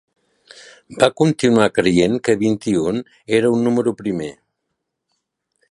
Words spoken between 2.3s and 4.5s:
vint-i-un era un número primer.